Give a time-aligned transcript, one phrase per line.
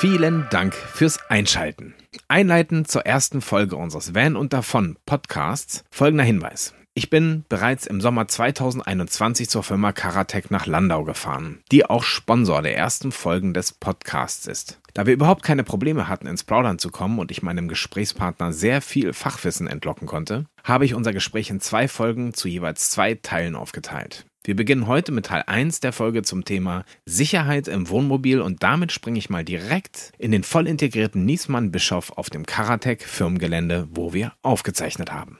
[0.00, 1.92] Vielen Dank fürs Einschalten.
[2.28, 6.72] Einleitend zur ersten Folge unseres Van und davon Podcasts folgender Hinweis.
[6.94, 12.62] Ich bin bereits im Sommer 2021 zur Firma Karatec nach Landau gefahren, die auch Sponsor
[12.62, 14.80] der ersten Folgen des Podcasts ist.
[14.94, 18.80] Da wir überhaupt keine Probleme hatten, ins Plaudern zu kommen und ich meinem Gesprächspartner sehr
[18.80, 23.56] viel Fachwissen entlocken konnte, habe ich unser Gespräch in zwei Folgen zu jeweils zwei Teilen
[23.56, 24.26] aufgeteilt.
[24.44, 28.92] Wir beginnen heute mit Teil 1 der Folge zum Thema Sicherheit im Wohnmobil und damit
[28.92, 34.12] springe ich mal direkt in den voll integrierten Niesmann Bischof auf dem Karatec Firmengelände, wo
[34.14, 35.38] wir aufgezeichnet haben.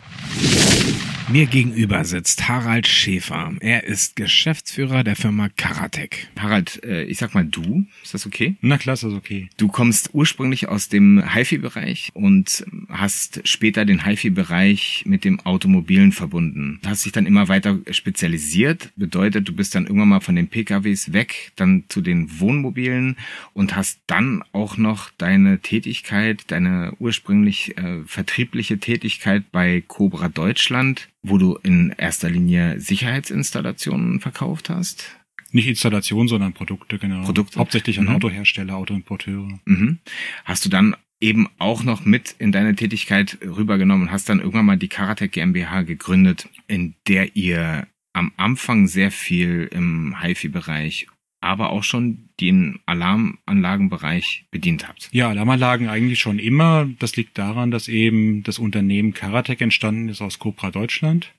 [1.30, 3.52] Mir gegenüber sitzt Harald Schäfer.
[3.60, 6.26] Er ist Geschäftsführer der Firma Karatec.
[6.38, 8.56] Harald, äh, ich sag mal du, ist das okay?
[8.62, 9.50] Na klar, ist das okay.
[9.58, 16.78] Du kommst ursprünglich aus dem HiFi-Bereich und hast später den HiFi-Bereich mit dem Automobilen verbunden.
[16.82, 20.48] Du hast dich dann immer weiter spezialisiert, bedeutet, du bist dann irgendwann mal von den
[20.48, 23.18] PKWs weg, dann zu den Wohnmobilen
[23.52, 31.08] und hast dann auch noch deine Tätigkeit, deine ursprünglich äh, vertriebliche Tätigkeit bei Cobra Deutschland
[31.22, 35.16] wo du in erster Linie Sicherheitsinstallationen verkauft hast?
[35.50, 37.24] Nicht Installationen, sondern Produkte, genau.
[37.24, 37.58] Produkte?
[37.58, 38.16] Hauptsächlich an mhm.
[38.16, 39.58] Autohersteller, Autoimporteure.
[39.64, 39.98] Mhm.
[40.44, 44.66] Hast du dann eben auch noch mit in deine Tätigkeit rübergenommen und hast dann irgendwann
[44.66, 51.08] mal die Karatec GmbH gegründet, in der ihr am Anfang sehr viel im HiFi-Bereich
[51.40, 55.08] aber auch schon den Alarmanlagenbereich bedient habt.
[55.12, 56.88] Ja, Alarmanlagen eigentlich schon immer.
[56.98, 61.32] Das liegt daran, dass eben das Unternehmen Karatec entstanden ist aus Cobra Deutschland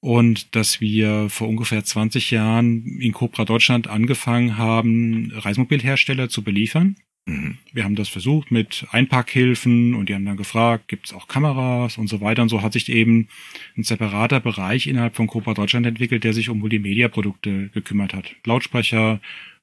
[0.00, 6.96] und dass wir vor ungefähr 20 Jahren in Cobra Deutschland angefangen haben, Reismobilhersteller zu beliefern.
[7.26, 7.58] Mhm.
[7.72, 11.96] Wir haben das versucht mit Einparkhilfen und die haben dann gefragt, gibt es auch Kameras
[11.96, 12.42] und so weiter.
[12.42, 13.28] Und so hat sich eben
[13.76, 18.34] ein separater Bereich innerhalb von Cobra Deutschland entwickelt, der sich um Multimedia-Produkte gekümmert hat.
[18.44, 19.20] Lautsprecher,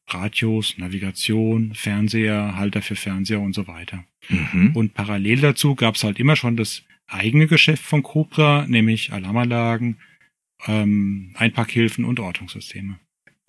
[0.07, 4.05] Radios, Navigation, Fernseher, Halter für Fernseher und so weiter.
[4.29, 4.71] Mhm.
[4.73, 9.97] Und parallel dazu gab es halt immer schon das eigene Geschäft von Cobra, nämlich Alarmanlagen,
[10.65, 12.99] ähm, Einparkhilfen und Ortungssysteme.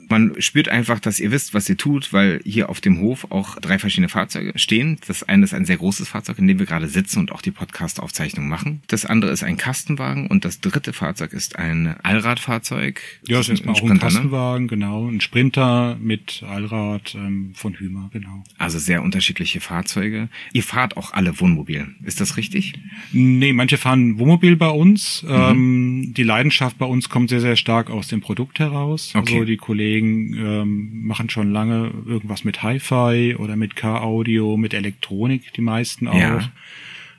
[0.09, 3.59] Man spürt einfach, dass ihr wisst, was ihr tut, weil hier auf dem Hof auch
[3.61, 4.99] drei verschiedene Fahrzeuge stehen.
[5.07, 7.51] Das eine ist ein sehr großes Fahrzeug, in dem wir gerade sitzen und auch die
[7.51, 8.83] Podcast-Aufzeichnung machen.
[8.89, 13.01] Das andere ist ein Kastenwagen und das dritte Fahrzeug ist ein Allradfahrzeug.
[13.27, 13.99] Ja, das ist ein, auch ein ne?
[13.99, 14.69] Kastenwagen, ne?
[14.69, 15.09] genau.
[15.09, 18.45] Ein Sprinter mit Allrad ähm, von Hümer, genau.
[18.59, 20.29] Also sehr unterschiedliche Fahrzeuge.
[20.53, 21.89] Ihr fahrt auch alle Wohnmobil.
[22.05, 22.75] Ist das richtig?
[23.13, 25.23] Nee, manche fahren Wohnmobil bei uns.
[25.23, 25.31] Mhm.
[25.31, 29.13] Ähm, die Leidenschaft bei uns kommt sehr, sehr stark aus dem Produkt heraus.
[29.15, 29.35] Okay.
[29.35, 34.73] Also die Kollegen Kollegen ähm, machen schon lange irgendwas mit Hi-Fi oder mit Car-Audio, mit
[34.73, 36.15] Elektronik, die meisten auch.
[36.15, 36.53] Ja.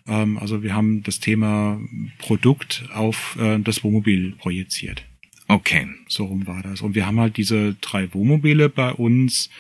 [0.07, 1.79] Ähm, also wir haben das Thema
[2.17, 5.05] Produkt auf äh, das Wohnmobil projiziert.
[5.47, 5.87] Okay.
[6.07, 6.81] So rum war das.
[6.81, 9.51] Und wir haben halt diese drei Wohnmobile bei uns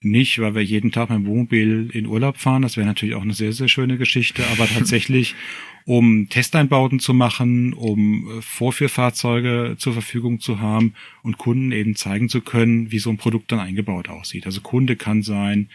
[0.00, 2.62] nicht, weil wir jeden Tag mit dem Wohnmobil in Urlaub fahren.
[2.62, 4.42] Das wäre natürlich auch eine sehr, sehr schöne Geschichte.
[4.52, 5.34] Aber tatsächlich,
[5.84, 12.28] um Testeinbauten zu machen, um äh, Vorführfahrzeuge zur Verfügung zu haben und Kunden eben zeigen
[12.28, 14.46] zu können, wie so ein Produkt dann eingebaut aussieht.
[14.46, 15.68] Also Kunde kann sein,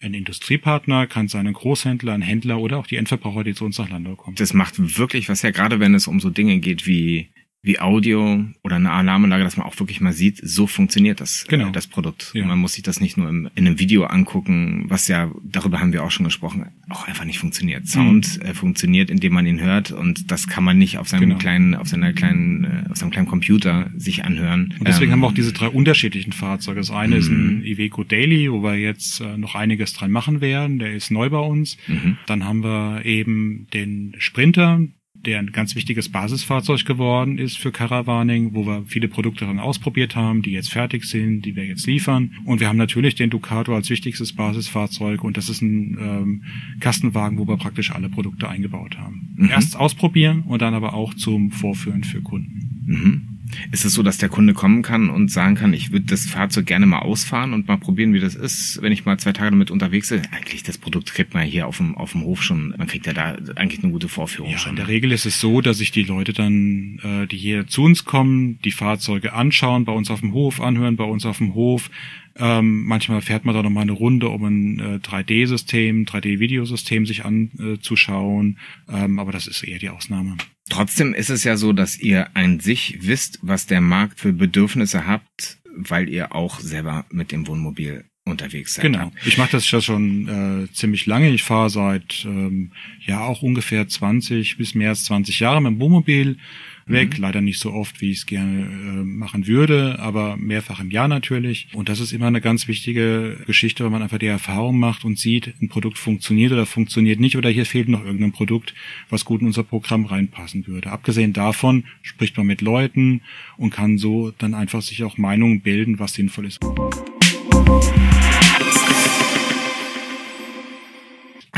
[0.00, 3.78] ein Industriepartner, kann sein ein Großhändler, ein Händler oder auch die Endverbraucher, die zu uns
[3.78, 4.36] nach Landau kommen.
[4.36, 7.28] Das macht wirklich was ja, gerade wenn es um so Dinge geht wie
[7.64, 11.68] wie Audio oder eine Alarmanlage, dass man auch wirklich mal sieht, so funktioniert das, genau.
[11.68, 12.30] äh, das Produkt.
[12.34, 12.44] Ja.
[12.44, 15.94] Man muss sich das nicht nur im, in einem Video angucken, was ja, darüber haben
[15.94, 17.88] wir auch schon gesprochen, auch einfach nicht funktioniert.
[17.88, 18.46] Sound mhm.
[18.46, 21.38] äh, funktioniert, indem man ihn hört und das kann man nicht auf seinem genau.
[21.38, 24.74] kleinen, auf seiner kleinen, äh, auf seinem kleinen Computer sich anhören.
[24.78, 26.80] Und deswegen ähm, haben wir auch diese drei unterschiedlichen Fahrzeuge.
[26.80, 27.20] Das eine mhm.
[27.20, 27.64] ist ein mhm.
[27.64, 30.78] Iveco Daily, wo wir jetzt äh, noch einiges dran machen werden.
[30.78, 31.78] Der ist neu bei uns.
[31.86, 32.18] Mhm.
[32.26, 34.80] Dann haben wir eben den Sprinter,
[35.26, 40.16] der ein ganz wichtiges Basisfahrzeug geworden ist für Caravaning, wo wir viele Produkte dann ausprobiert
[40.16, 42.32] haben, die jetzt fertig sind, die wir jetzt liefern.
[42.44, 46.42] Und wir haben natürlich den Ducato als wichtigstes Basisfahrzeug und das ist ein ähm,
[46.80, 49.34] Kastenwagen, wo wir praktisch alle Produkte eingebaut haben.
[49.36, 49.50] Mhm.
[49.50, 52.84] Erst ausprobieren und dann aber auch zum Vorführen für Kunden.
[52.86, 53.33] Mhm.
[53.72, 56.66] Ist es so, dass der Kunde kommen kann und sagen kann, ich würde das Fahrzeug
[56.66, 59.70] gerne mal ausfahren und mal probieren, wie das ist, wenn ich mal zwei Tage damit
[59.70, 60.22] unterwegs bin?
[60.30, 63.12] Eigentlich das Produkt kriegt man hier auf dem, auf dem Hof schon, man kriegt ja
[63.12, 64.70] da eigentlich eine gute Vorführung ja, schon.
[64.70, 67.82] In der Regel ist es so, dass sich die Leute dann, äh, die hier zu
[67.82, 71.54] uns kommen, die Fahrzeuge anschauen, bei uns auf dem Hof anhören, bei uns auf dem
[71.54, 71.90] Hof,
[72.36, 78.58] ähm, manchmal fährt man da nochmal eine Runde, um ein äh, 3D-System, 3D-Videosystem sich anzuschauen.
[78.88, 80.36] Äh, ähm, aber das ist eher die Ausnahme.
[80.68, 85.06] Trotzdem ist es ja so, dass ihr an sich wisst, was der Markt für Bedürfnisse
[85.06, 89.12] habt, weil ihr auch selber mit dem Wohnmobil unterwegs sein Genau.
[89.24, 91.30] Ich mache das ja schon äh, ziemlich lange.
[91.30, 92.72] Ich fahre seit ähm,
[93.04, 96.38] ja auch ungefähr 20 bis mehr als 20 Jahre mit dem Wohnmobil
[96.86, 97.18] weg.
[97.18, 101.08] Leider nicht so oft, wie ich es gerne äh, machen würde, aber mehrfach im Jahr
[101.08, 101.68] natürlich.
[101.72, 105.18] Und das ist immer eine ganz wichtige Geschichte, weil man einfach die Erfahrung macht und
[105.18, 108.74] sieht, ein Produkt funktioniert oder funktioniert nicht oder hier fehlt noch irgendein Produkt,
[109.08, 110.90] was gut in unser Programm reinpassen würde.
[110.90, 113.22] Abgesehen davon spricht man mit Leuten
[113.56, 116.60] und kann so dann einfach sich auch Meinungen bilden, was sinnvoll ist.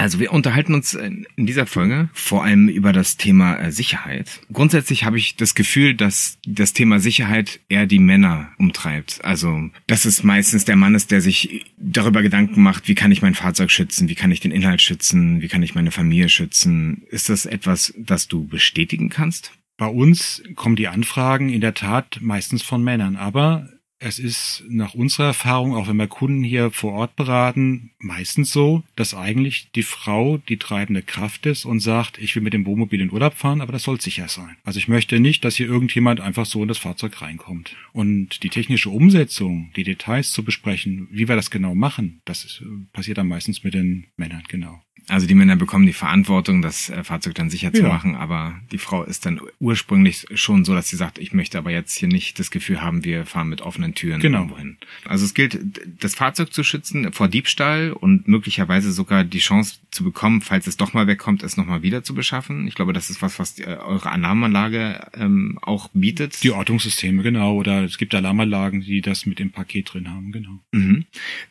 [0.06, 4.40] Also wir unterhalten uns in dieser Folge vor allem über das Thema äh, Sicherheit.
[4.52, 9.24] Grundsätzlich habe ich das Gefühl, dass das Thema Sicherheit eher die Männer umtreibt.
[9.24, 13.20] Also, dass es meistens der Mann ist, der sich darüber Gedanken macht, wie kann ich
[13.20, 17.02] mein Fahrzeug schützen, wie kann ich den Inhalt schützen, wie kann ich meine Familie schützen.
[17.10, 19.50] Ist das etwas, das du bestätigen kannst?
[19.76, 23.68] Bei uns kommen die Anfragen in der Tat meistens von Männern, aber
[23.98, 28.82] es ist nach unserer Erfahrung, auch wenn wir Kunden hier vor Ort beraten, meistens so,
[28.94, 33.00] dass eigentlich die Frau die treibende Kraft ist und sagt, ich will mit dem Wohnmobil
[33.00, 34.56] in Urlaub fahren, aber das soll sicher sein.
[34.64, 37.74] Also ich möchte nicht, dass hier irgendjemand einfach so in das Fahrzeug reinkommt.
[37.92, 42.62] Und die technische Umsetzung, die Details zu besprechen, wie wir das genau machen, das ist,
[42.92, 44.82] passiert dann meistens mit den Männern, genau.
[45.08, 47.88] Also die Männer bekommen die Verantwortung, das äh, Fahrzeug dann sicher zu Ja.
[47.88, 51.70] machen, aber die Frau ist dann ursprünglich schon so, dass sie sagt, ich möchte aber
[51.70, 54.38] jetzt hier nicht das Gefühl haben, wir fahren mit offenen Türen Genau.
[54.38, 54.76] irgendwo hin.
[55.04, 55.58] Also es gilt,
[56.00, 60.76] das Fahrzeug zu schützen vor Diebstahl und möglicherweise sogar die Chance zu bekommen, falls es
[60.76, 62.66] doch mal wegkommt, es nochmal wieder zu beschaffen.
[62.66, 66.42] Ich glaube, das ist was, was äh, eure Alarmanlage ähm, auch bietet.
[66.42, 70.58] Die Ortungssysteme, genau, oder es gibt Alarmanlagen, die das mit im Paket drin haben, genau.
[70.72, 71.04] Mhm.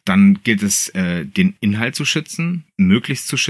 [0.04, 3.45] Dann gilt es, äh, den Inhalt zu schützen, möglichst zu schützen.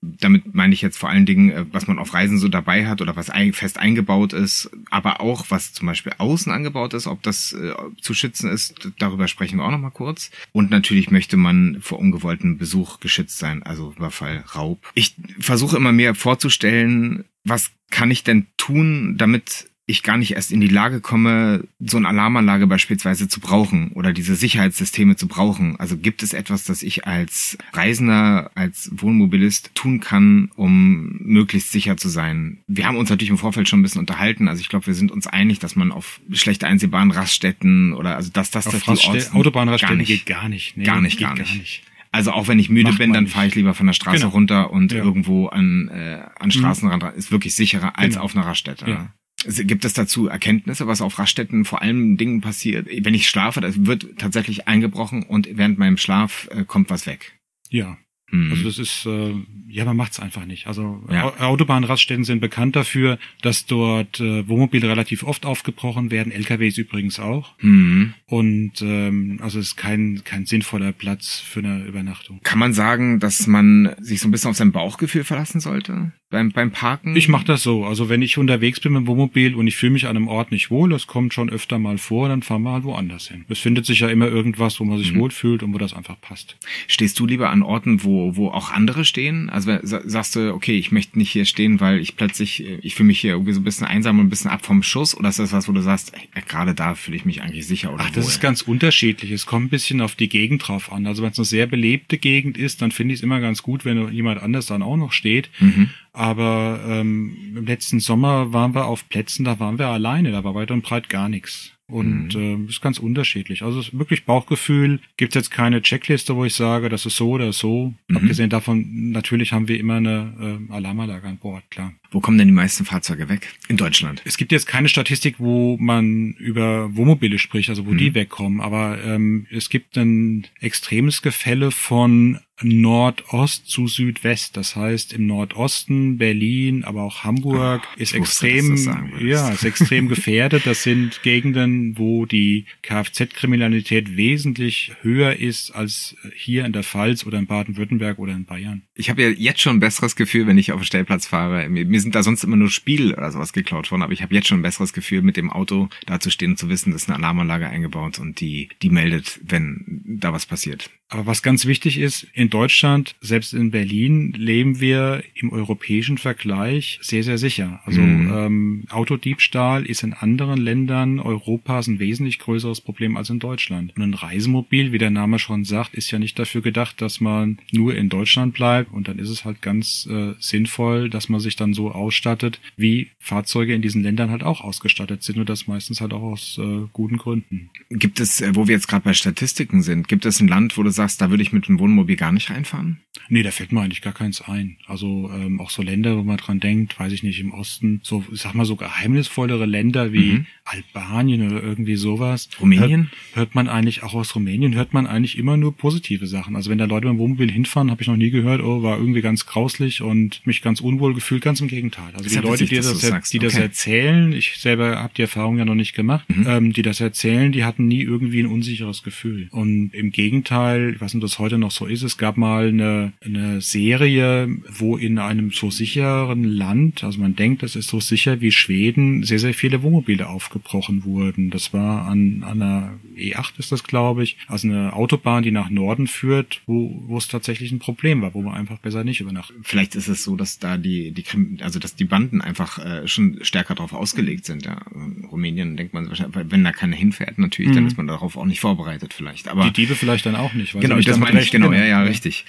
[0.00, 3.00] Damit meine ich jetzt vor allen Dingen, äh, was man auf Reisen so dabei hat
[3.00, 7.52] oder was fest eingebaut ist, aber auch was zum Beispiel außen angebaut ist, ob das
[7.52, 10.30] äh, zu schützen ist, darüber sprechen wir auch nochmal kurz.
[10.52, 14.90] Und natürlich möchte man vor ungewolltem Besuch geschützt sein, also Überfall, Raub.
[14.94, 20.50] Ich versuche immer mehr vorzustellen, was kann ich denn tun, damit ich gar nicht erst
[20.52, 25.78] in die Lage komme, so eine Alarmanlage beispielsweise zu brauchen oder diese Sicherheitssysteme zu brauchen.
[25.78, 31.96] Also gibt es etwas, das ich als Reisender, als Wohnmobilist tun kann, um möglichst sicher
[31.96, 32.58] zu sein?
[32.66, 34.48] Wir haben uns natürlich im Vorfeld schon ein bisschen unterhalten.
[34.48, 38.30] Also ich glaube, wir sind uns einig, dass man auf schlecht einsehbaren Raststätten oder also
[38.32, 40.08] dass das Auf dass die Orts- Autobahnraststätten gar nicht.
[40.08, 40.76] geht gar nicht.
[40.76, 41.82] Nee, Gar nicht, geht gar nicht.
[42.14, 43.32] Also auch wenn ich müde Macht bin, dann nicht.
[43.32, 44.28] fahre ich lieber von der Straße Genau.
[44.30, 44.98] runter und Ja.
[44.98, 47.14] irgendwo an, äh, an Straßenrand dran.
[47.14, 48.24] ist wirklich sicherer als Genau.
[48.24, 48.84] auf einer Raststätte.
[48.88, 49.14] Ja.
[49.44, 52.88] Gibt es dazu Erkenntnisse, was auf Raststätten vor allem Dingen passiert?
[52.90, 57.38] Wenn ich schlafe, das wird tatsächlich eingebrochen und während meinem Schlaf äh, kommt was weg.
[57.68, 57.98] Ja.
[58.32, 59.34] Also das ist, äh,
[59.68, 60.66] ja, man macht's einfach nicht.
[60.66, 61.24] Also Ja.
[61.24, 67.20] Au- Autobahnraststätten sind bekannt dafür, dass dort äh, Wohnmobile relativ oft aufgebrochen werden, LKWs übrigens
[67.20, 67.52] auch.
[67.58, 68.14] hm.
[68.26, 72.40] Und ähm, also es ist kein, kein sinnvoller Platz für eine Übernachtung.
[72.42, 76.50] Kann man sagen, dass man sich so ein bisschen auf sein Bauchgefühl verlassen sollte beim,
[76.52, 77.14] beim Parken?
[77.14, 77.84] Ich mache das so.
[77.84, 80.50] Also wenn ich unterwegs bin mit dem Wohnmobil und ich fühle mich an einem Ort
[80.50, 83.44] nicht wohl, das kommt schon öfter mal vor, dann fahren wir halt woanders hin.
[83.50, 85.18] Es findet sich ja immer irgendwas, wo man sich Mhm.
[85.20, 86.56] wohlfühlt und wo das einfach passt.
[86.88, 89.50] Stehst du lieber an Orten, wo, wo auch andere stehen?
[89.50, 93.08] Also sagst du, okay, ich möchte nicht hier stehen, weil ich plötzlich, äh, ich fühle
[93.08, 95.16] mich hier irgendwie so ein bisschen einsam und ein bisschen ab vom Schuss?
[95.16, 97.92] Oder ist das was, wo du sagst, ey, gerade da fühle ich mich eigentlich sicher
[97.92, 98.30] oder Ach, das wohl?
[98.30, 99.30] ist ganz unterschiedlich.
[99.30, 101.06] Es kommt ein bisschen auf die Gegend drauf an.
[101.06, 103.84] Also wenn es eine sehr belebte Gegend ist, dann finde ich es immer ganz gut,
[103.84, 105.50] wenn jemand anders dann auch noch steht.
[105.60, 105.90] Mhm.
[106.12, 110.54] Aber ähm, im letzten Sommer waren wir auf Plätzen, da waren wir alleine, da war
[110.54, 111.72] weit und breit gar nichts.
[111.92, 112.40] Und Mhm.
[112.40, 113.62] ähm, ist ganz unterschiedlich.
[113.62, 115.00] Also es ist wirklich Bauchgefühl.
[115.16, 117.92] Gibt jetzt keine Checkliste, wo ich sage, das ist so oder so.
[118.08, 118.16] Mhm.
[118.16, 121.92] Abgesehen davon, natürlich haben wir immer eine äh, Alarmanlage an Bord, klar.
[122.10, 123.48] Wo kommen denn die meisten Fahrzeuge weg?
[123.68, 124.22] In Deutschland.
[124.24, 127.98] Es gibt jetzt keine Statistik, wo man über Wohnmobile spricht, also wo Mhm.
[127.98, 134.56] die wegkommen, aber ähm, es gibt ein extremes Gefälle von Nordost zu Südwest.
[134.56, 139.20] Das heißt, im Nordosten, Berlin, aber auch Hamburg Ah, ist wusste, extrem, würdest.
[139.22, 140.66] ja, ist extrem gefährdet.
[140.66, 147.38] Das sind Gegenden, wo die Kfz-Kriminalität wesentlich höher ist als hier in der Pfalz oder
[147.38, 148.82] in Baden-Württemberg oder in Bayern.
[148.94, 151.68] Ich habe ja jetzt schon ein besseres Gefühl, wenn ich auf den Stellplatz fahre.
[151.68, 154.48] Mir, sind da sonst immer nur Spiel oder sowas geklaut worden, aber ich habe jetzt
[154.48, 157.16] schon ein besseres Gefühl, mit dem Auto da zu stehen und zu wissen, dass eine
[157.16, 160.90] Alarmanlage eingebaut und die, die meldet, wenn da was passiert.
[161.12, 166.98] Aber was ganz wichtig ist, in Deutschland, selbst in Berlin, leben wir im europäischen Vergleich
[167.02, 167.80] sehr, sehr sicher.
[167.84, 168.32] Also Mhm.
[168.32, 173.94] ähm, Autodiebstahl ist in anderen Ländern Europas ein wesentlich größeres Problem als in Deutschland.
[173.94, 177.58] Und ein Reisemobil, wie der Name schon sagt, ist ja nicht dafür gedacht, dass man
[177.72, 178.90] nur in Deutschland bleibt.
[178.90, 183.08] Und dann ist es halt ganz äh, sinnvoll, dass man sich dann so ausstattet, wie
[183.18, 185.38] Fahrzeuge in diesen Ländern halt auch ausgestattet sind.
[185.38, 187.68] Und das meistens halt auch aus äh, guten Gründen.
[187.90, 190.82] Gibt es, äh, wo wir jetzt gerade bei Statistiken sind, gibt es ein Land, wo
[190.82, 193.00] du sagst, sagst, da würde ich mit dem Wohnmobil gar nicht reinfahren?
[193.28, 194.78] Nee, da fällt mir eigentlich gar keins ein.
[194.86, 198.24] Also ähm, auch so Länder, wo man dran denkt, weiß ich nicht, im Osten, so,
[198.32, 200.46] ich sag mal, so geheimnisvollere Länder wie mhm.
[200.64, 202.48] Albanien oder irgendwie sowas.
[202.60, 203.10] Rumänien?
[203.32, 206.56] Hört, hört, man eigentlich, auch aus Rumänien hört man eigentlich immer nur positive Sachen.
[206.56, 208.96] Also wenn da Leute mit dem Wohnmobil hinfahren, habe ich noch nie gehört, oh, war
[208.96, 212.14] irgendwie ganz grauslich und mich ganz unwohl gefühlt, ganz im Gegenteil.
[212.14, 213.38] Also die Leute, die, das, die okay.
[213.40, 216.46] das erzählen, ich selber habe die Erfahrung ja noch nicht gemacht, mhm.
[216.48, 219.48] ähm, die das erzählen, die hatten nie irgendwie ein unsicheres Gefühl.
[219.50, 222.68] Und im Gegenteil, ich weiß nicht, ob das heute noch so ist, es gab mal
[222.68, 228.00] eine, eine Serie, wo in einem so sicheren Land, also man denkt, das ist so
[228.00, 231.50] sicher wie Schweden, sehr, sehr viele Wohnmobile aufgebrochen wurden.
[231.50, 235.70] Das war an, an einer E8 ist das, glaube ich, also eine Autobahn, die nach
[235.70, 239.56] Norden führt, wo, wo es tatsächlich ein Problem war, wo man einfach besser nicht übernachtet.
[239.62, 241.24] Vielleicht ist es so, dass da die, die
[241.60, 244.64] also dass die Banden einfach äh, schon stärker darauf ausgelegt sind.
[244.64, 244.80] Ja.
[244.94, 247.76] In Rumänien denkt man wahrscheinlich, wenn da keiner hinfährt, natürlich, mhm.
[247.76, 249.48] dann ist man darauf auch nicht vorbereitet vielleicht.
[249.48, 250.74] Aber die Diebe vielleicht dann auch nicht.
[250.82, 252.44] Genau, das meine ich, genau, ja, ja, richtig.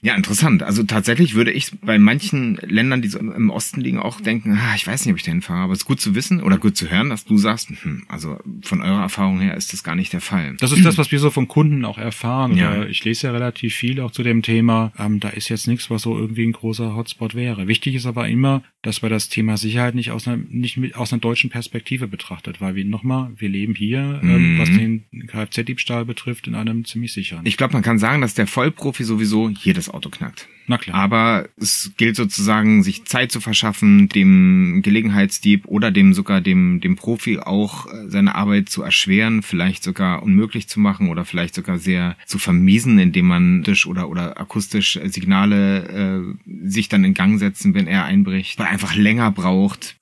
[0.00, 0.62] Ja, interessant.
[0.62, 4.74] Also tatsächlich würde ich bei manchen Ländern, die so im Osten liegen, auch denken, ah,
[4.74, 5.60] ich weiß nicht, ob ich da hinfahre.
[5.60, 8.38] Aber es ist gut zu wissen oder gut zu hören, dass du sagst, hm, also
[8.62, 10.56] von eurer Erfahrung her ist das gar nicht der Fall.
[10.60, 12.56] Das ist das, was wir so von Kunden auch erfahren.
[12.56, 12.84] Ja.
[12.84, 14.92] Ich lese ja relativ viel auch zu dem Thema.
[14.98, 17.68] Ähm, da ist jetzt nichts, was so irgendwie ein großer Hotspot wäre.
[17.68, 21.12] Wichtig ist aber immer, dass man das Thema Sicherheit nicht aus einer, nicht mit, aus
[21.12, 24.58] einer deutschen Perspektive betrachtet, weil wir nochmal, wir leben hier, ähm, mhm.
[24.58, 27.46] was den Kfz-Diebstahl betrifft, in einem ziemlich sicheren.
[27.46, 30.48] Ich glaube, man kann sagen, dass der Vollprofi sowieso jedes Auto knackt.
[30.66, 30.96] Na klar.
[30.96, 36.96] Aber es gilt sozusagen, sich Zeit zu verschaffen, dem Gelegenheitsdieb oder dem sogar dem, dem
[36.96, 41.78] Profi auch äh, seine Arbeit zu erschweren, vielleicht sogar unmöglich zu machen oder vielleicht sogar
[41.78, 47.38] sehr zu vermiesen, indem man tisch oder, oder akustisch Signale äh, sich dann in Gang
[47.38, 49.96] setzen, wenn er einbricht, weil er einfach länger braucht.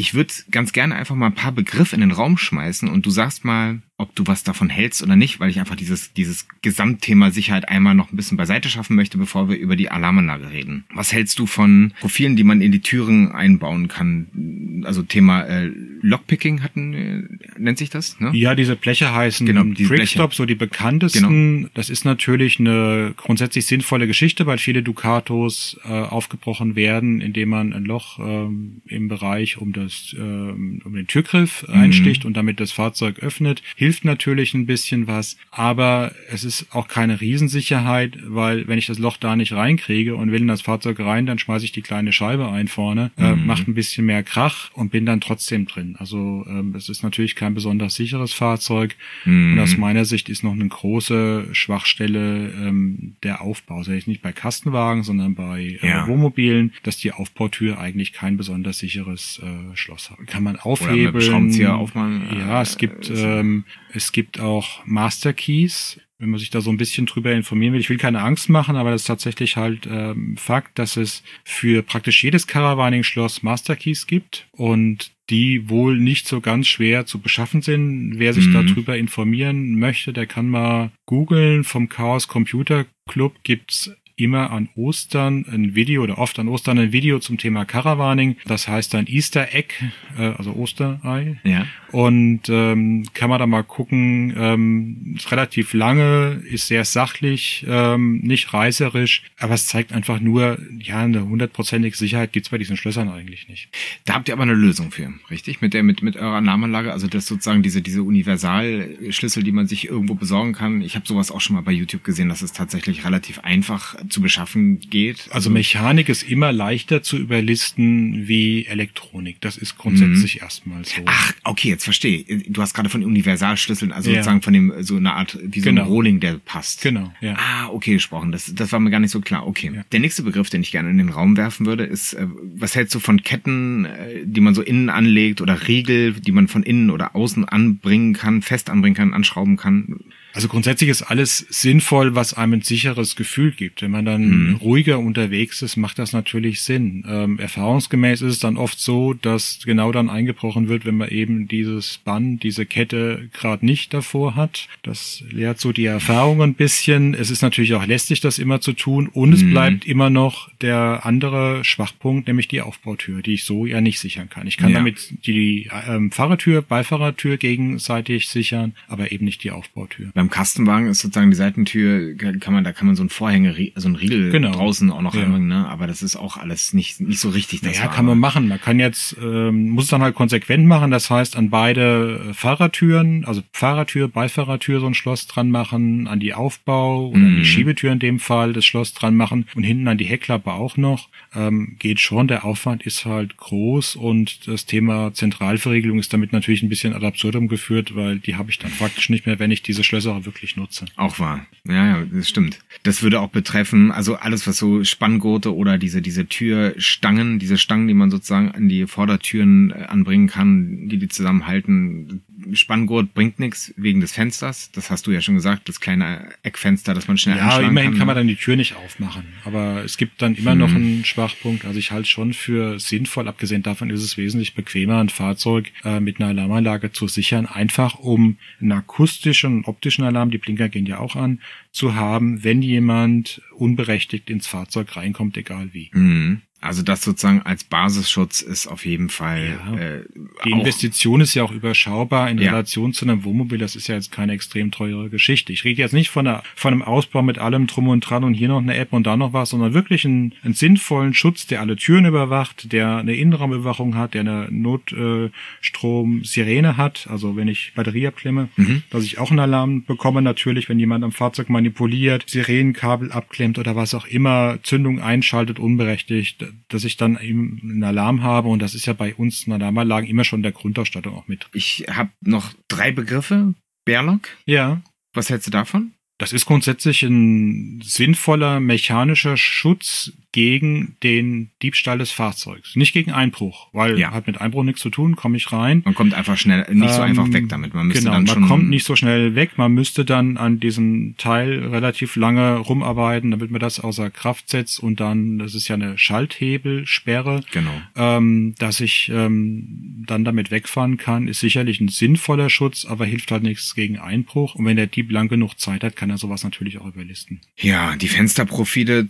[0.00, 3.10] Ich würde ganz gerne einfach mal ein paar Begriffe in den Raum schmeißen und du
[3.10, 7.32] sagst mal, ob du was davon hältst oder nicht, weil ich einfach dieses, dieses Gesamtthema
[7.32, 10.84] Sicherheit einmal noch ein bisschen beiseite schaffen möchte, bevor wir über die Alarmanlage reden.
[10.94, 14.84] Was hältst du von Profilen, die man in die Türen einbauen kann?
[14.84, 15.72] Also Thema äh,
[16.08, 17.22] Lockpicking hatten, äh,
[17.58, 18.18] nennt sich das?
[18.20, 18.30] Ne?
[18.34, 21.58] Ja, diese Bleche heißen genau, diese Trickstop, so die bekanntesten.
[21.58, 21.68] Genau.
[21.74, 27.72] Das ist natürlich eine grundsätzlich sinnvolle Geschichte, weil viele Ducatos äh, aufgebrochen werden, indem man
[27.72, 31.74] ein Loch ähm, im Bereich um das ähm, um den Türgriff mhm.
[31.74, 36.88] einsticht und damit das Fahrzeug öffnet hilft natürlich ein bisschen was, aber es ist auch
[36.88, 41.00] keine Riesensicherheit, weil wenn ich das Loch da nicht reinkriege und will in das Fahrzeug
[41.00, 43.42] rein, dann schmeiße ich die kleine Scheibe ein vorne, äh, mhm.
[43.42, 45.96] äh, macht ein bisschen mehr Krach und bin dann trotzdem drin.
[45.98, 49.54] Also ähm, es ist natürlich kein besonders sicheres Fahrzeug mhm.
[49.54, 53.78] und aus meiner Sicht ist noch eine große Schwachstelle ähm, der Aufbau.
[53.78, 56.06] Also nicht bei Kastenwagen, sondern bei äh, ja.
[56.06, 60.26] Wohnmobilen, dass die Aufbautür eigentlich kein besonders sicheres äh, Schloss hat.
[60.26, 61.14] Kann man aufhebeln.
[61.14, 62.28] Oder mit aufmachen.
[62.38, 66.70] Ja, es gibt äh, ähm, es gibt auch Master Keys, wenn man sich da so
[66.70, 67.80] ein bisschen drüber informieren will.
[67.80, 71.82] Ich will keine Angst machen, aber das ist tatsächlich halt ähm, Fakt, dass es für
[71.82, 77.62] praktisch jedes Caravaning-Schloss Master Keys gibt und die wohl nicht so ganz schwer zu beschaffen
[77.62, 78.14] sind.
[78.18, 78.66] Wer sich mhm.
[78.66, 81.64] darüber informieren möchte, der kann mal googeln.
[81.64, 86.92] Vom Chaos Computer Club gibt's immer an Ostern ein Video oder oft an Ostern ein
[86.92, 88.36] Video zum Thema Caravaning.
[88.46, 89.74] Das heißt ein Easter Egg,
[90.18, 91.38] äh, also Osterei.
[91.44, 91.66] Ja.
[91.90, 98.18] Und ähm, kann man da mal gucken, ähm, ist relativ lange, ist sehr sachlich, ähm,
[98.18, 103.08] nicht reißerisch, aber es zeigt einfach nur, ja, eine hundertprozentige Sicherheit gibt's bei diesen Schlössern
[103.08, 103.68] eigentlich nicht.
[104.04, 105.62] Da habt ihr aber eine Lösung für, richtig?
[105.62, 109.88] Mit der, mit, mit eurer Alarmanlage, also das sozusagen diese, diese Universalschlüssel, die man sich
[109.88, 110.82] irgendwo besorgen kann.
[110.82, 114.20] Ich habe sowas auch schon mal bei YouTube gesehen, dass es tatsächlich relativ einfach zu
[114.20, 115.28] beschaffen geht.
[115.30, 119.40] Also, Mechanik ist immer leichter zu überlisten wie Elektronik.
[119.40, 120.42] Das ist grundsätzlich mhm.
[120.42, 121.02] erstmal so.
[121.06, 122.24] Ach, okay, jetzt verstehe.
[122.48, 124.16] Du hast gerade von Universalschlüsseln, also ja.
[124.16, 125.82] sozusagen von dem so eine Art wie so genau.
[125.82, 126.82] ein Rolling, der passt.
[126.82, 127.12] Genau.
[127.20, 127.36] Ja.
[127.38, 128.32] Ah, okay, gesprochen.
[128.32, 129.46] Das, das war mir gar nicht so klar.
[129.46, 129.72] Okay.
[129.74, 129.82] Ja.
[129.92, 132.94] Der nächste Begriff, den ich gerne in den Raum werfen würde, ist, äh, was hältst
[132.94, 136.90] du von Ketten, äh, die man so innen anlegt oder Riegel, die man von innen
[136.90, 140.00] oder außen anbringen kann, fest anbringen kann, anschrauben kann?
[140.34, 143.82] Also grundsätzlich ist alles sinnvoll, was einem ein sicheres Gefühl gibt.
[143.82, 144.54] Wenn man dann mhm.
[144.56, 147.04] ruhiger unterwegs ist, macht das natürlich Sinn.
[147.08, 151.48] Ähm, erfahrungsgemäß ist es dann oft so, dass genau dann eingebrochen wird, wenn man eben
[151.48, 154.68] dieses Band, diese Kette gerade nicht davor hat.
[154.82, 157.14] Das lehrt so die Erfahrung ein bisschen.
[157.14, 159.08] Es ist natürlich auch lästig, das immer zu tun.
[159.08, 159.50] Und es mhm.
[159.50, 164.28] bleibt immer noch der andere Schwachpunkt, nämlich die Aufbautür, die ich so ja nicht sichern
[164.28, 164.46] kann.
[164.46, 164.78] Ich kann ja.
[164.78, 170.98] damit die ähm, Fahrertür, Beifahrertür gegenseitig sichern, aber eben nicht die Aufbautür Beim Kastenwagen ist
[170.98, 174.50] sozusagen die Seitentür, kann man, da kann man so ein Vorhänge, so ein Riegel genau.
[174.50, 175.22] draußen auch noch ja.
[175.22, 175.68] einbringen, ne?
[175.68, 177.60] Aber das ist auch alles nicht, nicht so richtig.
[177.60, 178.48] Das ja, naja, kann man machen.
[178.48, 180.90] Man kann jetzt, ähm, muss es dann halt konsequent machen.
[180.90, 186.18] Das heißt, an beide äh, Fahrertüren, also Fahrertür, Beifahrertür so ein Schloss dran machen, an
[186.18, 187.26] die Aufbau oder mhm.
[187.26, 190.50] an die Schiebetür in dem Fall das Schloss dran machen und hinten an die Heckklappe
[190.50, 191.10] auch noch.
[191.32, 192.26] Ähm, geht schon.
[192.26, 197.06] Der Aufwand ist halt groß und das Thema Zentralverriegelung ist damit natürlich ein bisschen ad
[197.06, 200.56] absurdum geführt, weil die habe ich dann faktisch nicht mehr, wenn ich diese Schlösser wirklich
[200.56, 200.86] nutze.
[200.96, 201.46] Auch wahr.
[201.64, 202.58] Ja, ja, das stimmt.
[202.82, 207.88] Das würde auch betreffen, also alles, was so Spanngurte oder diese, diese Türstangen, diese Stangen,
[207.88, 212.22] die man sozusagen an die Vordertüren äh, anbringen kann, die die zusammenhalten.
[212.52, 214.70] Spanngurt bringt nichts wegen des Fensters.
[214.72, 217.98] Das hast du ja schon gesagt, das kleine Eckfenster, das man schnell Ja, immerhin kann,
[217.98, 219.24] kann man dann die Tür nicht aufmachen.
[219.44, 220.58] Aber es gibt dann immer hm.
[220.58, 221.64] noch einen Schwachpunkt.
[221.64, 226.00] Also ich halte schon für sinnvoll, abgesehen davon ist es wesentlich bequemer, ein Fahrzeug äh,
[226.00, 230.86] mit einer Alarmanlage zu sichern, einfach um einen akustischen und optischen Alarm, die Blinker gehen
[230.86, 231.40] ja auch an,
[231.72, 235.90] zu haben, wenn jemand unberechtigt ins Fahrzeug reinkommt, egal wie.
[235.92, 236.42] Mhm.
[236.60, 239.60] Also das sozusagen als Basisschutz ist auf jeden Fall.
[239.64, 239.78] Ja.
[239.78, 240.02] Äh,
[240.44, 242.50] die Investition ist ja auch überschaubar in ja.
[242.50, 243.58] Relation zu einem Wohnmobil.
[243.58, 245.52] Das ist ja jetzt keine extrem teure Geschichte.
[245.52, 248.34] Ich rede jetzt nicht von, einer, von einem Ausbau mit allem drum und dran und
[248.34, 251.60] hier noch eine App und da noch was, sondern wirklich einen, einen sinnvollen Schutz, der
[251.60, 257.06] alle Türen überwacht, der eine Innenraumüberwachung hat, der eine Notstrom-Sirene hat.
[257.08, 258.82] Also wenn ich Batterie abklemme, mhm.
[258.90, 263.76] dass ich auch einen Alarm bekomme natürlich, wenn jemand am Fahrzeug manipuliert, Sirenenkabel abklemmt oder
[263.76, 268.74] was auch immer, Zündung einschaltet, unberechtigt dass ich dann eben einen Alarm habe und das
[268.74, 271.48] ist ja bei uns in Alarmanlagen immer schon der Grundausstattung auch mit.
[271.52, 273.54] Ich habe noch drei Begriffe.
[273.84, 274.28] Bärlock?
[274.44, 274.82] Ja.
[275.14, 275.92] Was hältst du davon?
[276.18, 282.76] Das ist grundsätzlich ein sinnvoller mechanischer Schutz gegen den Diebstahl des Fahrzeugs.
[282.76, 284.12] Nicht gegen Einbruch, weil ja.
[284.12, 285.82] hat mit Einbruch nichts zu tun, komme ich rein.
[285.84, 287.72] Man kommt einfach schnell, nicht so einfach weg damit.
[287.72, 289.52] Man müsste genau, dann schon man kommt nicht so schnell weg.
[289.56, 294.80] Man müsste dann an diesem Teil relativ lange rumarbeiten, damit man das außer Kraft setzt
[294.80, 297.70] und dann, das ist ja eine Schalthebelsperre, genau.
[297.96, 303.30] ähm, dass ich ähm, dann damit wegfahren kann, ist sicherlich ein sinnvoller Schutz, aber hilft
[303.30, 304.54] halt nichts gegen Einbruch.
[304.54, 307.40] Und wenn der Dieb lang genug Zeit hat, kann er sowas natürlich auch überlisten.
[307.56, 309.08] Ja, die Fensterprofile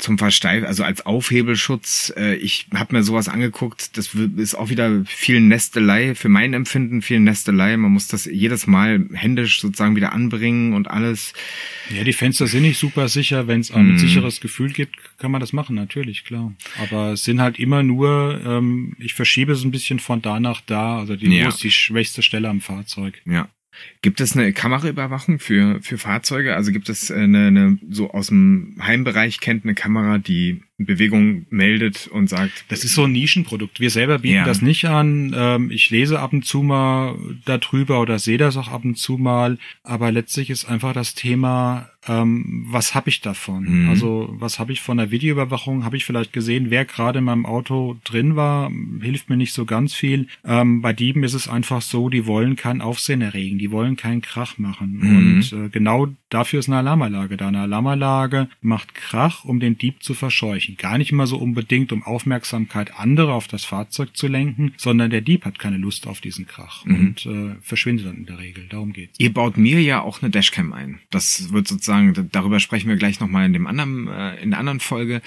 [0.00, 0.16] zum
[0.60, 2.12] Versteifen also als Aufhebelschutz.
[2.16, 7.02] Äh, ich habe mir sowas angeguckt, das ist auch wieder viel Nestelei, für mein Empfinden
[7.02, 7.76] viel Nestelei.
[7.76, 11.32] Man muss das jedes Mal händisch sozusagen wieder anbringen und alles.
[11.94, 13.46] Ja, die Fenster sind nicht super sicher.
[13.46, 13.98] Wenn es ein mm.
[13.98, 16.52] sicheres Gefühl gibt, kann man das machen, natürlich, klar.
[16.78, 20.60] Aber es sind halt immer nur, ähm, ich verschiebe es ein bisschen von da nach
[20.60, 20.98] da.
[20.98, 21.48] Also die, ja.
[21.48, 23.20] ist die schwächste Stelle am Fahrzeug.
[23.24, 23.48] Ja.
[24.02, 26.54] Gibt es eine Kameraüberwachung für, für Fahrzeuge?
[26.54, 32.06] Also gibt es eine, eine so aus dem Heimbereich kennt eine Kamera, die Bewegung meldet
[32.08, 32.66] und sagt.
[32.68, 33.80] Das ist so ein Nischenprodukt.
[33.80, 34.44] Wir selber bieten ja.
[34.44, 35.34] das nicht an.
[35.34, 39.16] Ähm, ich lese ab und zu mal darüber oder sehe das auch ab und zu
[39.16, 39.58] mal.
[39.82, 43.84] Aber letztlich ist einfach das Thema, ähm, was habe ich davon?
[43.84, 43.88] Mhm.
[43.88, 45.84] Also was habe ich von der Videoüberwachung?
[45.84, 48.70] Habe ich vielleicht gesehen, wer gerade in meinem Auto drin war?
[49.00, 50.28] Hilft mir nicht so ganz viel.
[50.44, 54.20] Ähm, bei Dieben ist es einfach so, die wollen kein Aufsehen erregen, die wollen keinen
[54.20, 54.98] Krach machen.
[55.00, 55.16] Mhm.
[55.16, 57.48] Und äh, genau dafür ist eine Alarmanlage da.
[57.48, 60.76] Eine Alarmanlage macht Krach, um den Dieb zu verscheuchen ansprechen.
[60.76, 65.20] Gar nicht immer so unbedingt, um Aufmerksamkeit anderer auf das Fahrzeug zu lenken, sondern der
[65.20, 66.94] Dieb hat keine Lust auf diesen Krach mhm.
[66.94, 68.66] und äh, verschwindet dann in der Regel.
[68.68, 69.18] Darum geht's.
[69.18, 71.00] Ihr baut mir ja auch eine Dashcam ein.
[71.10, 74.80] Das wird sozusagen, darüber sprechen wir gleich nochmal in dem anderen, äh, in der anderen
[74.80, 75.22] Folge.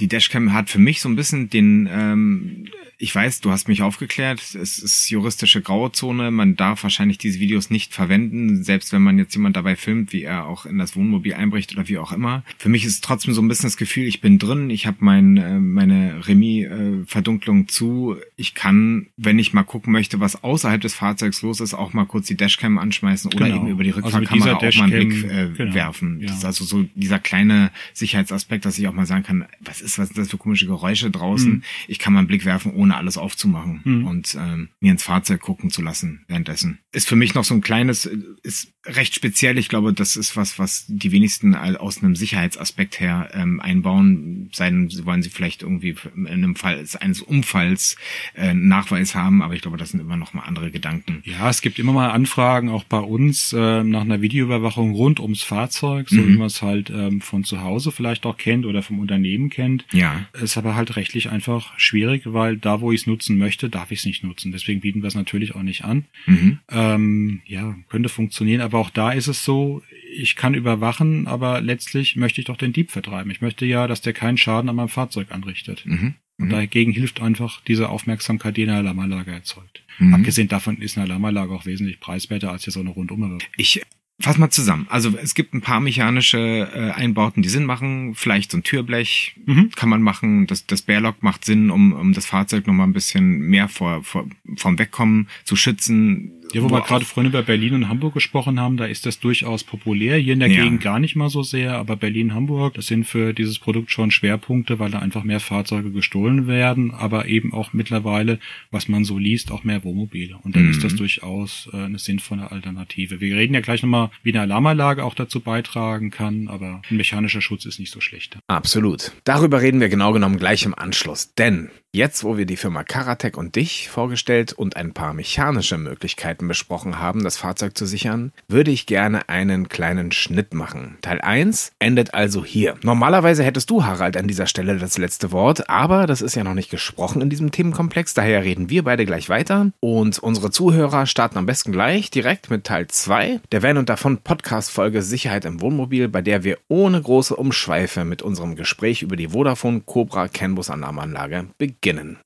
[0.00, 2.68] Die Dashcam hat für mich so ein bisschen den ähm,
[3.00, 7.70] ich weiß, du hast mich aufgeklärt, es ist juristische Grauzone, man darf wahrscheinlich diese Videos
[7.70, 11.34] nicht verwenden, selbst wenn man jetzt jemand dabei filmt, wie er auch in das Wohnmobil
[11.34, 12.42] einbricht oder wie auch immer.
[12.58, 15.36] Für mich ist trotzdem so ein bisschen das Gefühl, ich bin drin, ich habe mein,
[15.36, 21.42] äh, meine Remis-Verdunklung zu, ich kann, wenn ich mal gucken möchte, was außerhalb des Fahrzeugs
[21.42, 23.56] los ist, auch mal kurz die Dashcam anschmeißen oder genau.
[23.56, 25.74] eben über die also Rückfahrkamera also auch mal einen Blick äh, genau.
[25.74, 26.20] werfen.
[26.20, 26.28] Ja.
[26.28, 29.98] Das ist also so dieser kleine Sicherheitsaspekt, dass ich auch mal sagen kann, was ist,
[29.98, 31.50] was sind das für komische Geräusche draußen?
[31.50, 31.62] Mhm.
[31.86, 34.06] Ich kann mal einen Blick werfen, ohne alles aufzumachen mhm.
[34.06, 36.78] und ähm, mir ins Fahrzeug gucken zu lassen währenddessen.
[36.92, 38.06] Ist für mich noch so ein kleines,
[38.42, 39.58] ist recht speziell.
[39.58, 44.48] Ich glaube, das ist was, was die wenigsten aus einem Sicherheitsaspekt her ähm, einbauen.
[44.68, 47.96] Seien wollen sie vielleicht irgendwie in einem Fall eines Unfalls
[48.34, 51.22] äh, Nachweis haben, aber ich glaube, das sind immer noch mal andere Gedanken.
[51.24, 55.42] Ja, es gibt immer mal Anfragen, auch bei uns, äh, nach einer Videoüberwachung rund ums
[55.42, 56.28] Fahrzeug, so mhm.
[56.28, 59.86] wie man es halt ähm, von zu Hause vielleicht auch kennt oder vom Unternehmen kennt.
[59.92, 60.26] Ja.
[60.40, 64.00] Ist aber halt rechtlich einfach schwierig, weil da wo ich es nutzen möchte, darf ich
[64.00, 64.52] es nicht nutzen.
[64.52, 66.04] Deswegen bieten wir es natürlich auch nicht an.
[66.26, 66.58] Mhm.
[66.70, 72.16] Ähm, ja, könnte funktionieren, aber auch da ist es so, ich kann überwachen, aber letztlich
[72.16, 73.30] möchte ich doch den Dieb vertreiben.
[73.30, 75.84] Ich möchte ja, dass der keinen Schaden an meinem Fahrzeug anrichtet.
[75.84, 76.14] Mhm.
[76.38, 76.50] Und mhm.
[76.50, 79.82] dagegen hilft einfach diese Aufmerksamkeit, die eine Alarmanlage erzeugt.
[79.98, 80.14] Mhm.
[80.14, 83.48] Abgesehen davon ist eine Alarmanlage auch wesentlich preiswerter als hier so eine Rundumüberwachung.
[83.56, 83.82] Ich
[84.20, 84.86] Fass mal zusammen.
[84.90, 88.14] Also es gibt ein paar mechanische äh, Einbauten, die Sinn machen.
[88.16, 89.70] Vielleicht so ein Türblech mhm.
[89.76, 90.48] kann man machen.
[90.48, 94.02] Das, das Bärlock macht Sinn, um, um das Fahrzeug noch mal ein bisschen mehr vor,
[94.02, 94.26] vor,
[94.56, 98.58] vom Wegkommen zu schützen ja, wo, wo wir gerade vorhin über Berlin und Hamburg gesprochen
[98.60, 100.16] haben, da ist das durchaus populär.
[100.16, 100.62] Hier in der ja.
[100.62, 104.10] Gegend gar nicht mal so sehr, aber Berlin, Hamburg, das sind für dieses Produkt schon
[104.10, 108.38] Schwerpunkte, weil da einfach mehr Fahrzeuge gestohlen werden, aber eben auch mittlerweile,
[108.70, 110.38] was man so liest, auch mehr Wohnmobile.
[110.42, 110.70] Und dann mhm.
[110.70, 113.20] ist das durchaus äh, eine sinnvolle Alternative.
[113.20, 117.40] Wir reden ja gleich nochmal, wie eine Alarmanlage auch dazu beitragen kann, aber ein mechanischer
[117.40, 118.38] Schutz ist nicht so schlecht.
[118.46, 119.12] Absolut.
[119.24, 123.38] Darüber reden wir genau genommen gleich im Anschluss, denn Jetzt, wo wir die Firma Karatec
[123.38, 128.70] und dich vorgestellt und ein paar mechanische Möglichkeiten besprochen haben, das Fahrzeug zu sichern, würde
[128.70, 130.98] ich gerne einen kleinen Schnitt machen.
[131.00, 132.74] Teil 1 endet also hier.
[132.82, 136.52] Normalerweise hättest du, Harald, an dieser Stelle das letzte Wort, aber das ist ja noch
[136.52, 141.38] nicht gesprochen in diesem Themenkomplex, daher reden wir beide gleich weiter und unsere Zuhörer starten
[141.38, 146.08] am besten gleich direkt mit Teil 2 der Van und davon Podcast-Folge Sicherheit im Wohnmobil,
[146.08, 151.46] bei der wir ohne große Umschweife mit unserem Gespräch über die Vodafone Cobra CAN-Bus Alarmanlage
[151.56, 152.18] beginnen beginnen.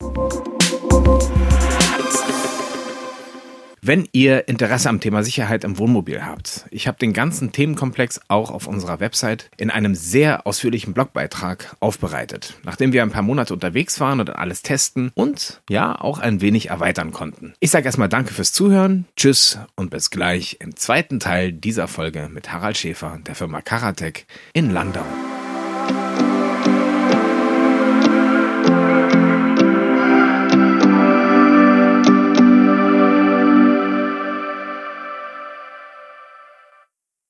[3.84, 8.52] Wenn ihr Interesse am Thema Sicherheit im Wohnmobil habt, ich habe den ganzen Themenkomplex auch
[8.52, 13.98] auf unserer Website in einem sehr ausführlichen Blogbeitrag aufbereitet, nachdem wir ein paar Monate unterwegs
[13.98, 17.54] waren und alles testen und ja auch ein wenig erweitern konnten.
[17.58, 22.30] Ich sage erstmal Danke fürs Zuhören, Tschüss und bis gleich im zweiten Teil dieser Folge
[22.32, 25.04] mit Harald Schäfer der Firma Karatec in Landau.